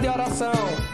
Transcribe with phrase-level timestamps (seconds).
[0.00, 0.85] De oração.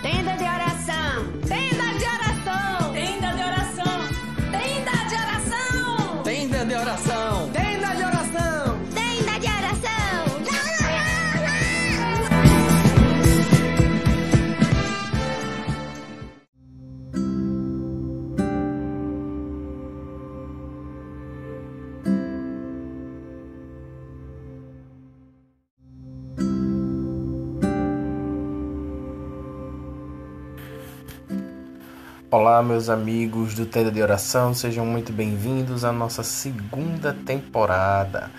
[32.32, 38.30] Olá, meus amigos do Tenda de Oração, sejam muito bem-vindos à nossa segunda temporada.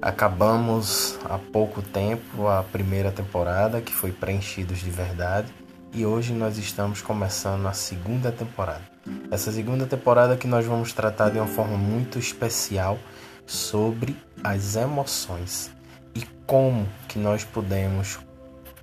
[0.00, 5.52] Acabamos há pouco tempo a primeira temporada, que foi Preenchidos de Verdade,
[5.92, 8.82] e hoje nós estamos começando a segunda temporada.
[9.28, 12.96] Essa segunda temporada que nós vamos tratar de uma forma muito especial
[13.44, 15.68] sobre as emoções
[16.14, 18.20] e como que nós podemos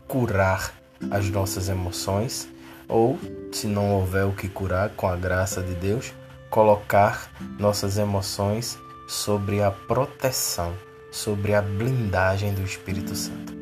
[0.06, 0.73] curar
[1.09, 2.51] as nossas emoções
[2.92, 3.17] ou,
[3.52, 6.14] se não houver o que curar, com a graça de Deus,
[6.50, 10.73] colocar nossas emoções sobre a proteção,
[11.09, 13.53] sobre a blindagem do Espírito Santo.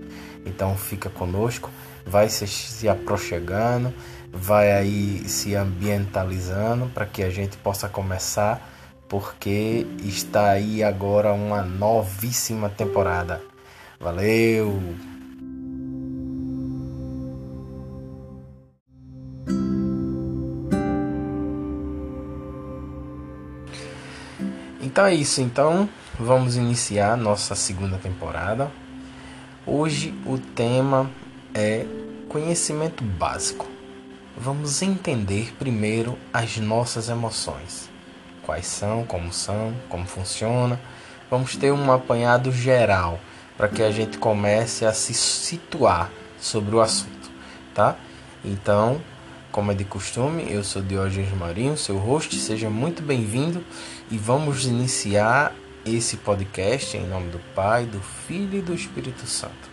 [0.46, 1.70] Então fica conosco,
[2.06, 3.94] vai se, se aproximando,
[4.32, 8.68] vai aí se ambientalizando para que a gente possa começar,
[9.08, 13.42] porque está aí agora uma novíssima temporada.
[14.00, 14.80] Valeu!
[24.90, 25.88] Então é isso, então
[26.20, 28.72] vamos iniciar nossa segunda temporada.
[29.64, 31.08] Hoje o tema
[31.54, 31.86] é
[32.28, 33.68] conhecimento básico.
[34.36, 37.88] Vamos entender primeiro as nossas emoções.
[38.42, 40.82] Quais são, como são, como funciona.
[41.30, 43.20] Vamos ter um apanhado geral
[43.56, 46.10] para que a gente comece a se situar
[46.40, 47.30] sobre o assunto,
[47.76, 47.96] tá?
[48.44, 49.00] Então,
[49.60, 53.62] como é de costume, eu sou Diógenes Marinho, seu host, seja muito bem-vindo
[54.10, 55.54] e vamos iniciar
[55.86, 59.70] esse podcast em nome do Pai, do Filho e do Espírito Santo.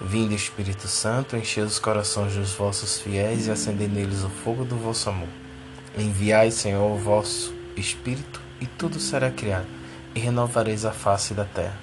[0.00, 4.78] Vinde, Espírito Santo, enchei os corações dos vossos fiéis e acendei neles o fogo do
[4.78, 5.28] vosso amor.
[5.98, 9.66] Enviai, Senhor, o vosso Espírito e tudo será criado
[10.14, 11.78] e renovareis a face da terra.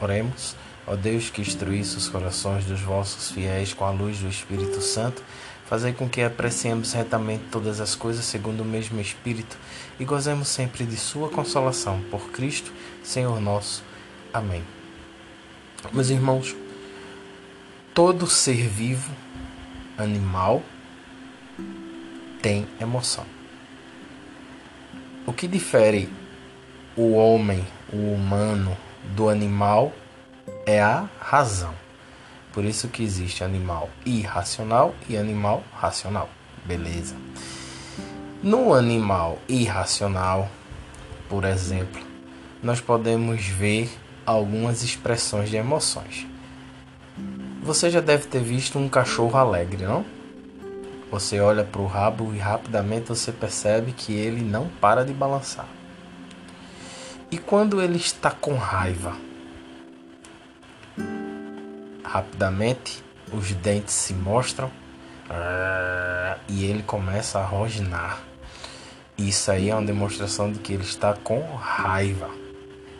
[0.00, 0.56] Oremos,
[0.88, 5.22] ó Deus que instruísse os corações dos vossos fiéis com a luz do Espírito Santo,
[5.72, 9.56] Fazei com que apreciemos retamente todas as coisas segundo o mesmo Espírito
[9.98, 11.98] e gozemos sempre de Sua consolação.
[12.10, 12.70] Por Cristo,
[13.02, 13.82] Senhor nosso.
[14.34, 14.62] Amém.
[15.90, 16.54] Meus irmãos,
[17.94, 19.10] todo ser vivo,
[19.96, 20.62] animal,
[22.42, 23.24] tem emoção.
[25.24, 26.06] O que difere
[26.94, 28.76] o homem, o humano,
[29.16, 29.90] do animal
[30.66, 31.81] é a razão.
[32.52, 36.28] Por isso que existe animal irracional e animal racional.
[36.64, 37.16] Beleza.
[38.42, 40.48] No animal irracional,
[41.28, 42.02] por exemplo,
[42.62, 43.90] nós podemos ver
[44.26, 46.26] algumas expressões de emoções.
[47.62, 50.04] Você já deve ter visto um cachorro alegre, não?
[51.10, 55.68] Você olha para o rabo e rapidamente você percebe que ele não para de balançar.
[57.30, 59.14] E quando ele está com raiva?
[62.12, 63.02] Rapidamente,
[63.32, 64.70] os dentes se mostram
[66.46, 68.20] e ele começa a rosnar.
[69.16, 72.28] Isso aí é uma demonstração de que ele está com raiva.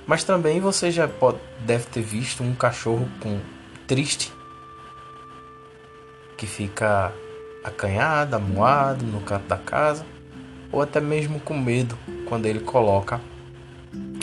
[0.07, 3.39] Mas também você já pode, deve ter visto um cachorro com
[3.87, 4.33] triste
[6.39, 7.13] que fica
[7.63, 10.07] acanhado, amuado no canto da casa,
[10.73, 13.21] ou até mesmo com medo quando ele coloca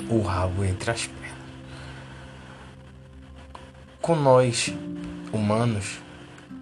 [0.09, 1.05] o rabo entre as
[4.09, 4.73] com nós,
[5.31, 5.99] humanos,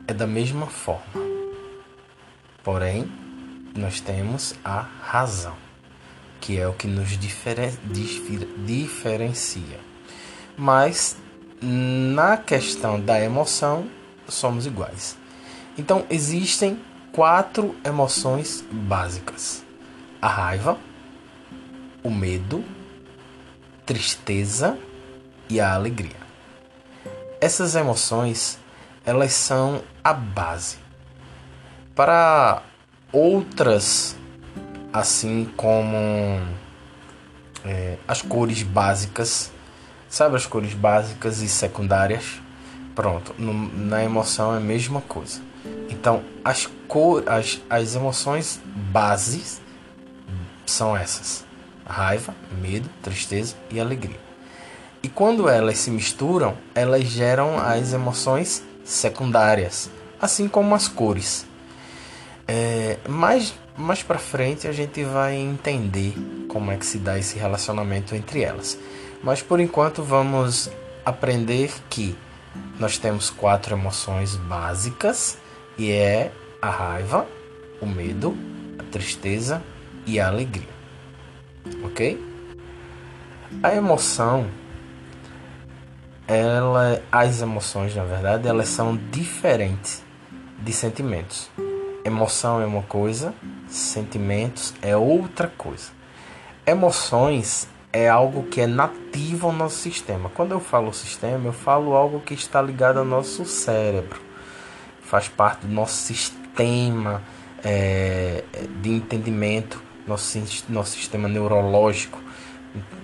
[0.05, 1.23] é da mesma forma.
[2.61, 3.09] Porém,
[3.73, 5.55] nós temos a razão,
[6.41, 7.71] que é o que nos diferen
[8.65, 9.79] diferencia.
[10.57, 11.15] Mas,
[11.61, 13.87] na questão da emoção,
[14.27, 15.17] somos iguais.
[15.77, 16.77] Então, existem
[17.13, 19.63] quatro emoções básicas:
[20.21, 20.77] a raiva,
[22.03, 22.61] o medo,
[23.85, 24.77] tristeza
[25.49, 26.26] e a alegria.
[27.39, 28.57] Essas emoções,
[29.05, 30.77] elas são a base.
[31.93, 32.63] Para
[33.11, 34.15] outras,
[34.91, 36.41] assim como
[37.63, 39.51] é, as cores básicas,
[40.09, 42.41] sabe as cores básicas e secundárias?
[42.95, 45.39] Pronto, no, na emoção é a mesma coisa.
[45.89, 49.61] Então, as, cor, as, as emoções bases
[50.65, 51.45] são essas:
[51.85, 54.26] raiva, medo, tristeza e alegria.
[55.07, 59.89] E quando elas se misturam, elas geram as emoções secundárias,
[60.19, 61.45] assim como as cores.
[62.45, 66.13] É, mais mais para frente a gente vai entender
[66.49, 68.77] como é que se dá esse relacionamento entre elas.
[69.23, 70.69] Mas por enquanto vamos
[71.05, 72.13] aprender que
[72.77, 75.37] nós temos quatro emoções básicas
[75.77, 77.25] e é a raiva,
[77.79, 78.37] o medo,
[78.77, 79.63] a tristeza
[80.05, 80.67] e a alegria.
[81.85, 82.21] OK?
[83.63, 84.47] A emoção
[86.27, 90.03] ela as emoções, na verdade, elas são diferentes
[90.59, 91.49] de sentimentos.
[92.03, 93.33] Emoção é uma coisa,
[93.67, 95.91] sentimentos é outra coisa.
[96.65, 100.29] Emoções é algo que é nativo ao nosso sistema.
[100.29, 104.21] Quando eu falo sistema, eu falo algo que está ligado ao nosso cérebro,
[105.01, 107.23] faz parte do nosso sistema
[107.63, 108.43] é,
[108.81, 110.37] de entendimento, nosso,
[110.69, 112.21] nosso sistema neurológico,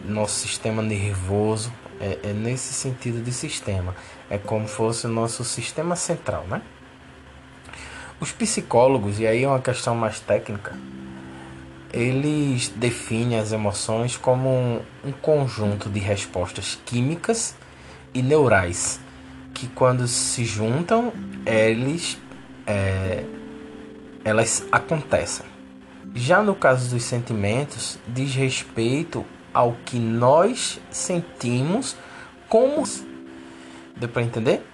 [0.06, 1.72] nosso sistema nervoso.
[2.04, 3.96] É, é nesse sentido de sistema.
[4.30, 6.62] É como fosse o nosso sistema central, né?
[8.20, 10.78] Os psicólogos, e aí é uma questão mais técnica,
[11.94, 17.56] eles definem as emoções como um, um conjunto de respostas químicas
[18.14, 19.00] e neurais
[19.54, 21.14] que quando se juntam
[21.46, 22.18] eles
[22.66, 23.24] é,
[24.26, 25.46] elas acontecem.
[26.16, 31.96] Já no caso dos sentimentos, diz respeito ao que nós sentimos
[32.50, 32.84] como.
[33.96, 34.66] Deu para entender?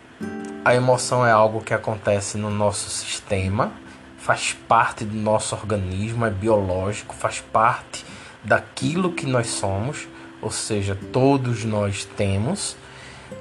[0.63, 3.71] A emoção é algo que acontece no nosso sistema,
[4.17, 8.05] faz parte do nosso organismo, é biológico, faz parte
[8.43, 10.07] daquilo que nós somos,
[10.41, 12.75] ou seja, todos nós temos.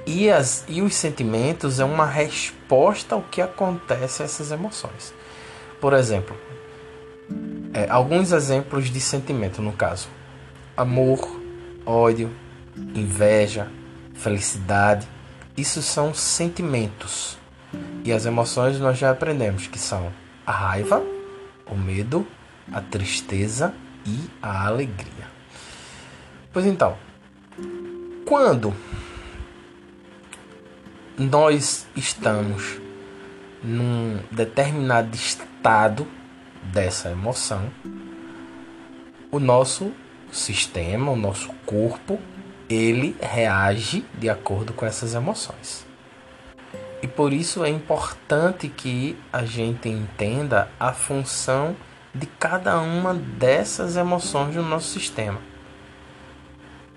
[0.05, 5.13] E, as, e os sentimentos é uma resposta ao que acontece a essas emoções.
[5.81, 6.35] Por exemplo,
[7.73, 10.07] é, alguns exemplos de sentimento no caso:
[10.81, 11.19] amor,
[11.85, 12.31] ódio,
[12.95, 13.69] inveja,
[14.13, 15.07] felicidade
[15.59, 17.37] isso são sentimentos.
[18.05, 20.09] E as emoções nós já aprendemos que são
[20.45, 21.03] a raiva,
[21.69, 22.25] o medo,
[22.71, 23.73] a tristeza
[24.05, 25.27] e a alegria.
[26.53, 26.97] Pois então,
[28.25, 28.73] quando
[31.17, 32.79] nós estamos
[33.61, 36.07] num determinado estado
[36.63, 37.69] dessa emoção,
[39.29, 39.91] o nosso
[40.31, 42.19] sistema, o nosso corpo
[42.69, 45.85] ele reage de acordo com essas emoções.
[47.01, 51.75] E por isso é importante que a gente entenda a função
[52.13, 55.39] de cada uma dessas emoções no nosso sistema.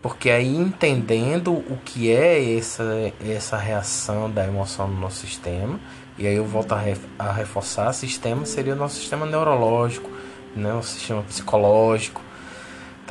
[0.03, 5.79] Porque aí entendendo o que é essa, essa reação da emoção no nosso sistema,
[6.19, 10.11] e aí eu volto a, ref, a reforçar, sistema seria o nosso sistema neurológico,
[10.57, 12.21] né, o sistema psicológico,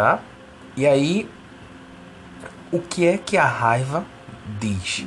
[0.01, 0.19] tá?
[0.75, 1.29] E aí
[2.71, 4.03] o que é que a raiva
[4.59, 5.05] diz?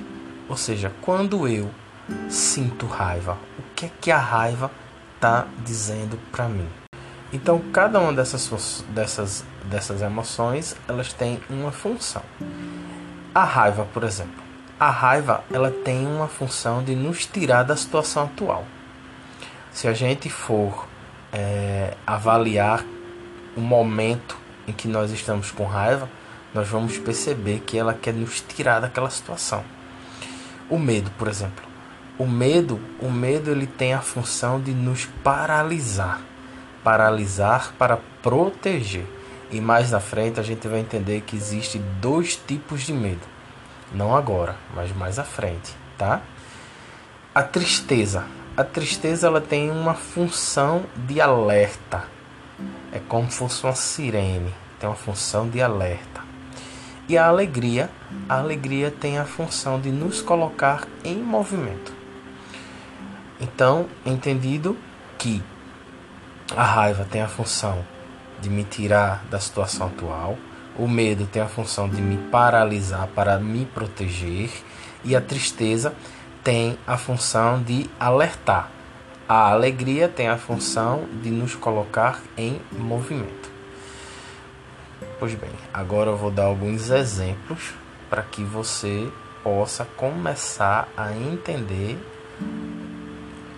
[0.49, 1.69] Ou seja, quando eu
[2.29, 4.70] sinto raiva, o que é que a raiva
[5.17, 6.69] está dizendo para mim?
[7.32, 12.23] Então, cada uma dessas, dessas, dessas emoções, elas têm uma função.
[13.35, 14.44] A raiva, por exemplo.
[14.79, 18.64] A raiva, ela tem uma função de nos tirar da situação atual.
[19.73, 20.87] Se a gente for
[21.32, 22.85] é, avaliar
[23.56, 26.08] o momento em que nós estamos com raiva,
[26.55, 29.65] nós vamos perceber que ela quer nos tirar daquela situação.
[30.70, 31.65] O medo, por exemplo.
[32.17, 36.20] O medo, o medo ele tem a função de nos paralisar.
[36.84, 39.05] Paralisar para proteger.
[39.50, 43.27] E mais na frente a gente vai entender que existe dois tipos de medo.
[43.93, 46.22] Não agora, mas mais à frente, tá?
[47.34, 48.24] A tristeza.
[48.56, 52.05] A tristeza ela tem uma função de alerta.
[52.93, 56.20] É como se fosse uma sirene, tem uma função de alerta.
[57.08, 57.88] E a alegria,
[58.29, 61.91] a alegria tem a função de nos colocar em movimento.
[63.41, 64.76] Então, entendido
[65.17, 65.43] que
[66.55, 67.82] a raiva tem a função
[68.43, 70.36] de me tirar da situação atual,
[70.79, 74.50] o medo tem a função de me paralisar para me proteger
[75.03, 75.94] e a tristeza
[76.43, 78.70] tem a função de alertar.
[79.26, 83.54] A alegria tem a função de nos colocar em movimento.
[85.24, 87.72] Pois bem, agora eu vou dar alguns exemplos
[88.10, 89.10] para que você
[89.43, 91.98] possa começar a entender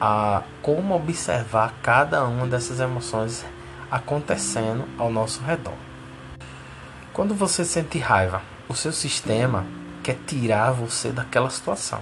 [0.00, 3.44] a como observar cada uma dessas emoções
[3.90, 5.74] acontecendo ao nosso redor.
[7.12, 9.66] Quando você sente raiva, o seu sistema
[10.04, 12.00] quer tirar você daquela situação.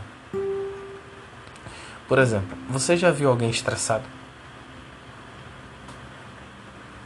[2.07, 4.05] Por exemplo, você já viu alguém estressado?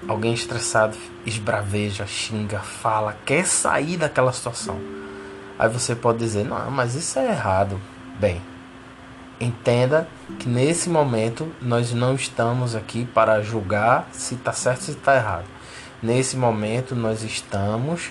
[0.08, 0.96] Alguém estressado
[1.26, 4.80] esbraveja, xinga, fala, quer sair daquela situação.
[5.58, 7.78] Aí você pode dizer: Não, mas isso é errado.
[8.18, 8.40] Bem,
[9.40, 10.08] Entenda
[10.40, 15.14] que nesse momento nós não estamos aqui para julgar se está certo ou se está
[15.14, 15.44] errado.
[16.02, 18.10] Nesse momento nós estamos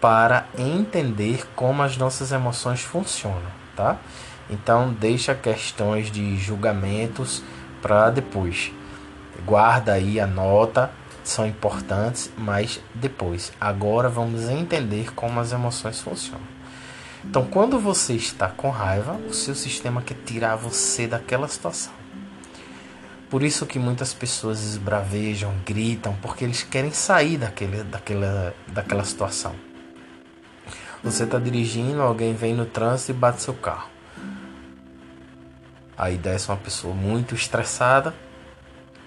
[0.00, 3.98] para entender como as nossas emoções funcionam, tá?
[4.50, 7.40] Então deixa questões de julgamentos
[7.80, 8.72] para depois.
[9.46, 10.90] Guarda aí a nota,
[11.24, 13.52] são importantes, mas depois.
[13.60, 16.54] Agora vamos entender como as emoções funcionam.
[17.24, 21.92] Então, quando você está com raiva, o seu sistema quer tirar você daquela situação.
[23.30, 29.54] Por isso que muitas pessoas esbravejam, gritam, porque eles querem sair daquele, daquela, daquela situação.
[31.02, 33.88] Você está dirigindo, alguém vem no trânsito e bate seu carro.
[35.96, 38.14] Aí desce uma pessoa muito estressada,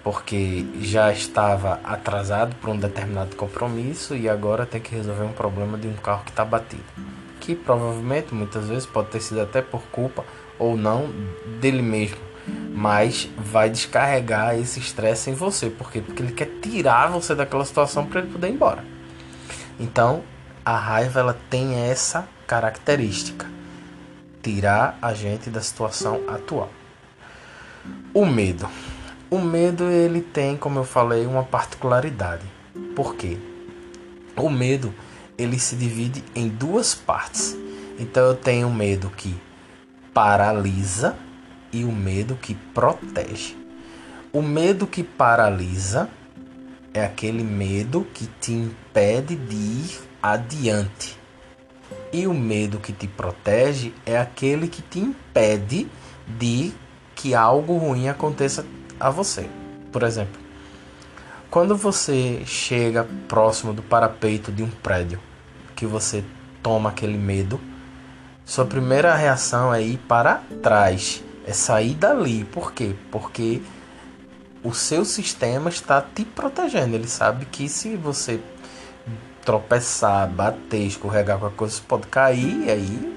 [0.02, 5.76] porque já estava atrasado para um determinado compromisso e agora tem que resolver um problema
[5.76, 6.84] de um carro que está batido
[7.48, 10.22] que provavelmente muitas vezes pode ter sido até por culpa
[10.58, 11.10] ou não
[11.58, 12.18] dele mesmo,
[12.74, 16.02] mas vai descarregar esse estresse em você, por quê?
[16.02, 18.84] Porque ele quer tirar você daquela situação para ele poder ir embora.
[19.80, 20.22] Então,
[20.62, 23.46] a raiva ela tem essa característica,
[24.42, 26.68] tirar a gente da situação atual.
[28.12, 28.68] O medo.
[29.30, 32.46] O medo ele tem, como eu falei, uma particularidade.
[32.96, 33.36] Por quê?
[34.34, 34.94] O medo
[35.36, 37.54] ele se divide em duas partes.
[37.98, 39.36] Então eu tenho o medo que
[40.14, 41.14] paralisa
[41.70, 43.54] e o medo que protege.
[44.32, 46.08] O medo que paralisa
[46.94, 51.18] é aquele medo que te impede de ir adiante.
[52.10, 55.86] E o medo que te protege é aquele que te impede
[56.26, 56.72] de
[57.14, 58.64] que algo ruim aconteça
[58.98, 59.48] a você.
[59.92, 60.40] Por exemplo,
[61.50, 65.20] quando você chega próximo do parapeito de um prédio,
[65.74, 66.24] que você
[66.62, 67.60] toma aquele medo,
[68.44, 72.44] sua primeira reação é ir para trás, é sair dali.
[72.44, 72.94] Por quê?
[73.10, 73.62] Porque
[74.62, 76.94] o seu sistema está te protegendo.
[76.94, 78.40] Ele sabe que se você
[79.44, 83.16] tropeçar, bater, escorregar com a coisa, você pode cair e aí,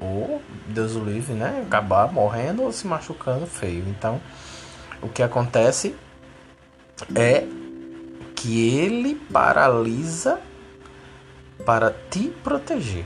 [0.00, 1.62] ou Deus o livre, né?
[1.66, 3.84] Acabar morrendo ou se machucando feio.
[3.88, 4.20] Então,
[5.02, 5.94] o que acontece
[7.14, 7.46] é
[8.34, 10.38] que ele paralisa
[11.64, 13.04] para te proteger.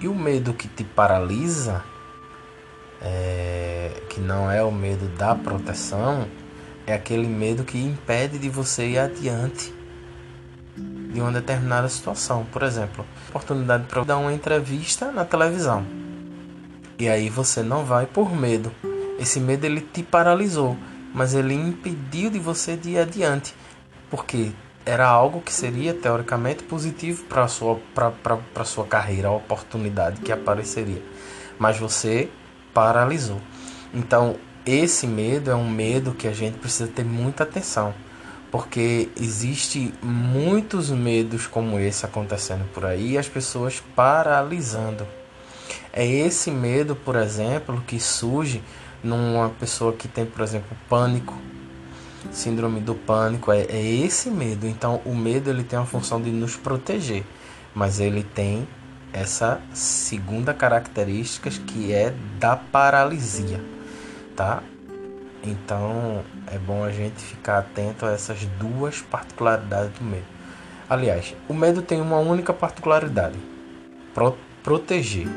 [0.00, 1.84] E o medo que te paralisa,
[3.00, 6.26] é, que não é o medo da proteção,
[6.86, 9.74] é aquele medo que impede de você ir adiante
[11.12, 12.46] de uma determinada situação.
[12.52, 15.84] Por exemplo, oportunidade para dar uma entrevista na televisão.
[16.98, 18.72] E aí você não vai por medo.
[19.18, 20.76] Esse medo ele te paralisou,
[21.14, 23.54] mas ele impediu de você de ir adiante.
[24.10, 24.52] Porque
[24.84, 27.78] era algo que seria teoricamente positivo para a sua,
[28.64, 31.02] sua carreira, a oportunidade que apareceria.
[31.58, 32.30] Mas você
[32.72, 33.40] paralisou.
[33.92, 37.94] Então, esse medo é um medo que a gente precisa ter muita atenção,
[38.50, 45.06] porque existe muitos medos como esse acontecendo por aí e as pessoas paralisando.
[45.92, 48.62] É esse medo, por exemplo, que surge
[49.02, 51.36] numa pessoa que tem, por exemplo, pânico,
[52.32, 54.66] síndrome do pânico é, é esse medo.
[54.66, 57.24] Então, o medo ele tem a função de nos proteger,
[57.74, 58.66] mas ele tem
[59.12, 63.60] essa segunda característica que é da paralisia,
[64.36, 64.62] tá?
[65.42, 70.26] Então, é bom a gente ficar atento a essas duas particularidades do medo.
[70.90, 73.38] Aliás, o medo tem uma única particularidade:
[74.12, 75.28] pro proteger.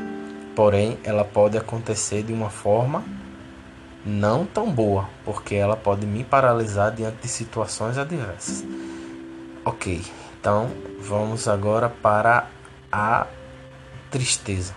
[0.55, 3.03] Porém, ela pode acontecer de uma forma
[4.05, 8.63] não tão boa, porque ela pode me paralisar diante de situações adversas.
[9.63, 10.01] Ok,
[10.39, 12.47] então vamos agora para
[12.91, 13.27] a
[14.09, 14.73] tristeza.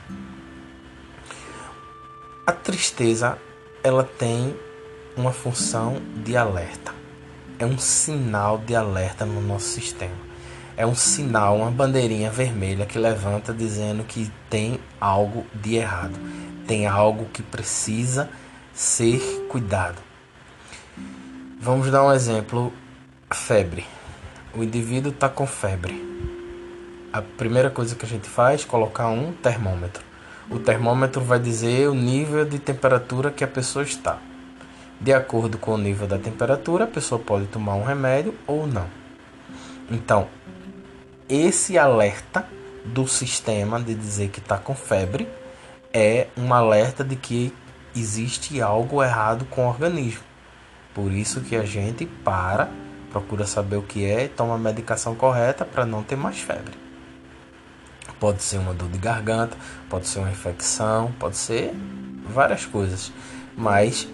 [2.47, 3.39] A tristeza
[3.83, 4.55] ela tem
[5.17, 6.93] uma função de alerta.
[7.59, 10.25] É um sinal de alerta no nosso sistema.
[10.77, 16.19] É um sinal, uma bandeirinha vermelha que levanta dizendo que tem algo de errado,
[16.67, 18.29] tem algo que precisa
[18.75, 20.03] ser cuidado.
[21.61, 22.73] Vamos dar um exemplo:
[23.33, 23.87] febre.
[24.53, 26.03] O indivíduo está com febre.
[27.13, 30.03] A primeira coisa que a gente faz é colocar um termômetro.
[30.51, 34.19] O termômetro vai dizer o nível de temperatura que a pessoa está.
[35.01, 38.87] De acordo com o nível da temperatura, a pessoa pode tomar um remédio ou não.
[39.91, 40.29] Então,
[41.29, 42.47] esse alerta
[42.85, 45.29] do sistema de dizer que está com febre
[45.93, 47.53] é um alerta de que
[47.95, 50.23] existe algo errado com o organismo.
[50.95, 52.71] Por isso que a gente para,
[53.11, 56.75] procura saber o que é e toma a medicação correta para não ter mais febre.
[58.21, 59.57] Pode ser uma dor de garganta,
[59.89, 61.73] pode ser uma infecção, pode ser
[62.29, 63.13] várias coisas.
[63.57, 64.09] Mas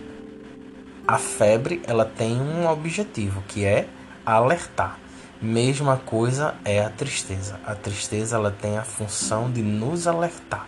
[1.06, 3.88] a febre ela tem um objetivo que é
[4.24, 4.98] alertar.
[5.40, 7.58] Mesma coisa é a tristeza.
[7.64, 10.66] A tristeza ela tem a função de nos alertar,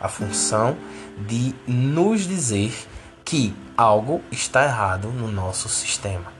[0.00, 0.76] a função
[1.26, 2.72] de nos dizer
[3.24, 6.32] que algo está errado no nosso sistema.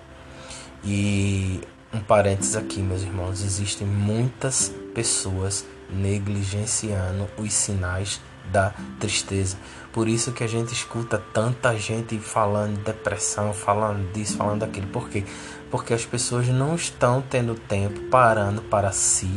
[0.83, 1.61] E
[1.93, 9.57] um parênteses aqui, meus irmãos, existem muitas pessoas negligenciando os sinais da tristeza.
[9.93, 14.87] Por isso que a gente escuta tanta gente falando de depressão, falando disso, falando daquilo.
[14.89, 15.25] Por quê?
[15.71, 19.31] Porque as pessoas não estão tendo tempo parando para si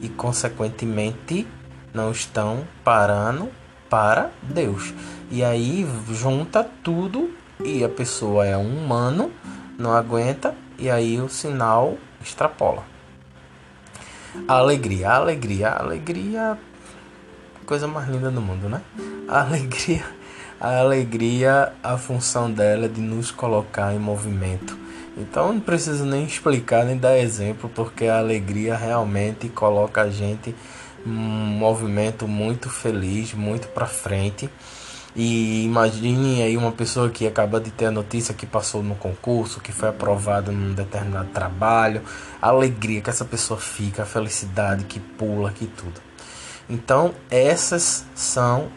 [0.00, 1.46] e, consequentemente,
[1.92, 3.48] não estão parando
[3.88, 4.92] para Deus.
[5.30, 7.30] E aí junta tudo
[7.64, 9.32] e a pessoa é um humano,
[9.78, 12.84] não aguenta e aí o sinal extrapola.
[14.46, 16.58] Alegria, alegria, alegria,
[17.66, 18.80] coisa mais linda do mundo, né?
[19.26, 20.04] A alegria,
[20.60, 24.78] a alegria, a função dela é de nos colocar em movimento.
[25.16, 30.54] Então não preciso nem explicar nem dar exemplo, porque a alegria realmente coloca a gente
[31.06, 34.48] um movimento muito feliz, muito para frente.
[35.16, 39.60] E imagine aí uma pessoa que acaba de ter a notícia que passou no concurso,
[39.60, 42.02] que foi aprovado num determinado trabalho,
[42.40, 46.00] a alegria que essa pessoa fica, a felicidade que pula, que tudo.
[46.70, 48.68] Então, essas são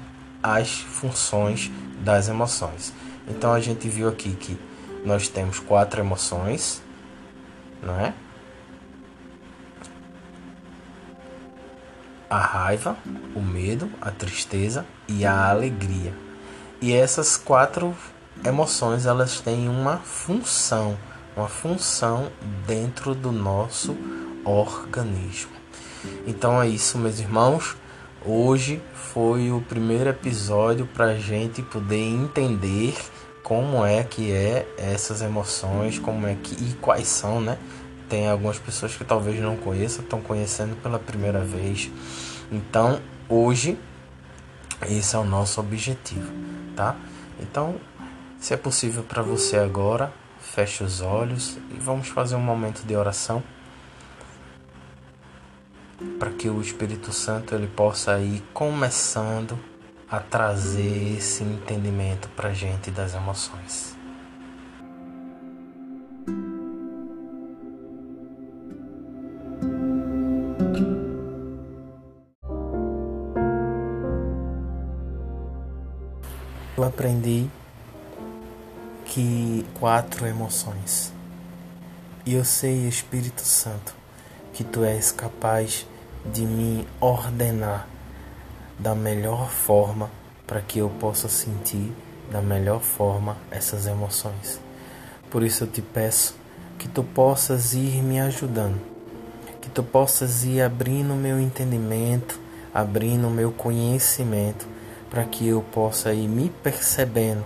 [0.42, 2.94] as funções das emoções.
[3.28, 4.58] Então, a gente viu aqui que
[5.06, 6.82] nós temos quatro emoções,
[7.84, 8.14] não é?
[12.32, 12.96] A raiva,
[13.36, 16.14] o medo, a tristeza e a alegria.
[16.82, 17.94] E essas quatro
[18.46, 20.98] emoções elas têm uma função,
[21.36, 22.32] uma função
[22.66, 23.98] dentro do nosso
[24.46, 25.52] organismo.
[26.26, 27.76] Então é isso, meus irmãos.
[28.26, 32.96] Hoje foi o primeiro episódio para a gente poder entender
[33.44, 37.58] como é que é essas emoções, como é que e quais são, né?
[38.12, 41.90] Tem algumas pessoas que talvez não conheçam, estão conhecendo pela primeira vez.
[42.52, 43.80] Então, hoje,
[44.90, 46.30] esse é o nosso objetivo,
[46.76, 46.98] tá?
[47.40, 47.78] Então,
[48.38, 52.94] se é possível para você agora, feche os olhos e vamos fazer um momento de
[52.98, 53.42] oração
[56.20, 59.58] para que o Espírito Santo ele possa ir começando
[60.10, 63.91] a trazer esse entendimento para gente das emoções.
[76.82, 77.48] Eu aprendi
[79.06, 81.14] que quatro emoções.
[82.26, 83.94] E eu sei, Espírito Santo,
[84.52, 85.86] que tu és capaz
[86.26, 87.88] de me ordenar
[88.80, 90.10] da melhor forma
[90.48, 91.92] para que eu possa sentir
[92.32, 94.60] da melhor forma essas emoções.
[95.30, 96.36] Por isso eu te peço
[96.80, 98.80] que tu possas ir me ajudando,
[99.62, 102.40] que tu possas ir abrindo o meu entendimento,
[102.74, 104.68] abrindo o meu conhecimento
[105.10, 107.44] para que eu possa ir me percebendo,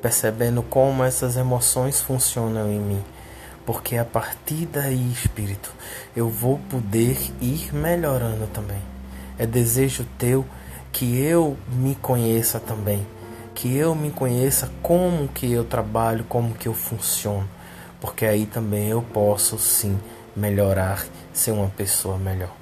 [0.00, 3.04] percebendo como essas emoções funcionam em mim.
[3.66, 5.72] Porque a partir daí, Espírito,
[6.16, 8.80] eu vou poder ir melhorando também.
[9.36, 10.46] É desejo teu
[10.92, 13.06] que eu me conheça também,
[13.54, 17.48] que eu me conheça como que eu trabalho, como que eu funciono,
[18.00, 19.98] porque aí também eu posso sim
[20.36, 22.54] melhorar, ser uma pessoa melhor.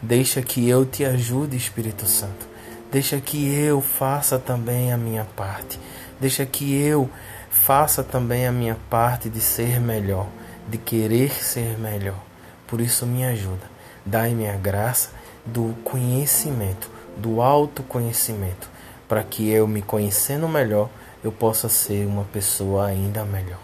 [0.00, 2.48] Deixa que eu te ajude, Espírito Santo
[2.90, 5.78] Deixa que eu faça também a minha parte.
[6.18, 7.10] Deixa que eu
[7.50, 10.26] faça também a minha parte de ser melhor,
[10.66, 12.18] de querer ser melhor.
[12.66, 13.70] Por isso me ajuda.
[14.06, 15.10] Dai-me a graça
[15.44, 18.70] do conhecimento, do autoconhecimento,
[19.06, 20.88] para que eu me conhecendo melhor,
[21.22, 23.60] eu possa ser uma pessoa ainda melhor.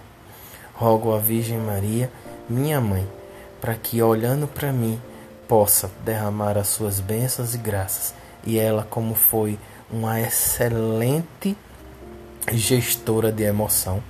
[0.75, 2.11] Rogo a Virgem Maria,
[2.47, 3.09] minha mãe,
[3.65, 5.01] para que olhando para mim
[5.49, 9.59] possa derramar as suas bênçãos e graças e ela, como foi
[9.91, 11.57] uma excelente
[12.53, 14.03] gestora de emoção,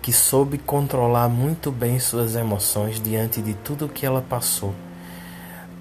[0.00, 4.72] que soube controlar muito bem suas emoções diante de tudo que ela passou.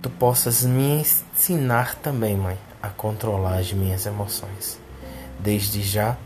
[0.01, 4.79] Tu possas me ensinar também, mãe, a controlar as minhas emoções.
[5.39, 6.17] Desde já,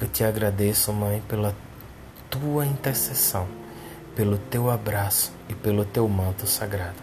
[0.00, 1.56] eu te agradeço, mãe, pela
[2.30, 3.48] tua intercessão,
[4.14, 6.98] pelo teu abraço e pelo teu manto sagrado.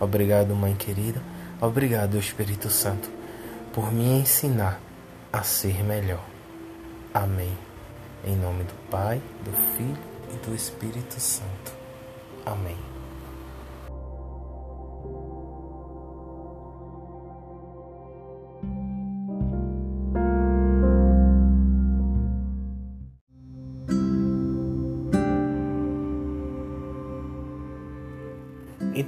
[0.00, 1.20] Obrigado, mãe querida.
[1.60, 3.18] Obrigado, Espírito Santo
[3.78, 4.80] por me ensinar
[5.32, 6.24] a ser melhor.
[7.14, 7.56] Amém.
[8.24, 9.96] Em nome do Pai, do Filho
[10.34, 11.72] e do Espírito Santo.
[12.44, 12.97] Amém.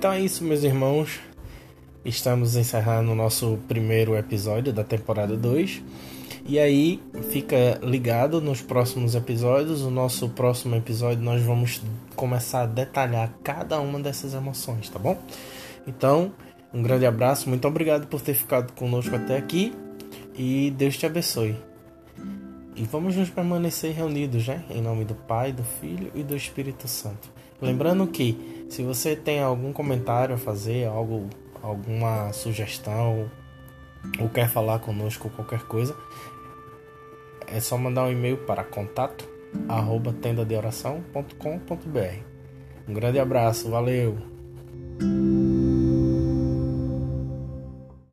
[0.01, 1.21] Então é isso, meus irmãos.
[2.07, 5.83] Estamos encerrando o nosso primeiro episódio da temporada 2.
[6.47, 9.83] E aí, fica ligado nos próximos episódios.
[9.83, 11.83] O nosso próximo episódio nós vamos
[12.17, 15.19] começar a detalhar cada uma dessas emoções, tá bom?
[15.87, 16.33] Então,
[16.73, 19.71] um grande abraço, muito obrigado por ter ficado conosco até aqui
[20.35, 21.55] e Deus te abençoe.
[22.75, 24.65] E vamos nos permanecer reunidos, né?
[24.71, 27.29] Em nome do Pai, do Filho e do Espírito Santo.
[27.61, 31.29] Lembrando que se você tem algum comentário a fazer, algo,
[31.61, 33.29] alguma sugestão
[34.19, 35.95] ou quer falar conosco qualquer coisa,
[37.49, 39.29] é só mandar um e-mail para contato
[39.69, 42.23] arroba tendadeoração.com.br.
[42.89, 44.17] Um grande abraço, valeu!